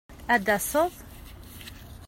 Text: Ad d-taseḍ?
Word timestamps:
Ad 0.33 0.41
d-taseḍ? 0.43 0.93